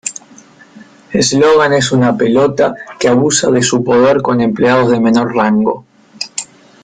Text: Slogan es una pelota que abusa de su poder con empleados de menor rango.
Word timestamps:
Slogan 1.27 1.73
es 1.73 1.91
una 1.91 2.17
pelota 2.17 2.73
que 2.99 3.07
abusa 3.07 3.51
de 3.51 3.61
su 3.61 3.83
poder 3.83 4.23
con 4.23 4.41
empleados 4.41 4.89
de 4.89 4.99
menor 4.99 5.35
rango. 5.35 5.85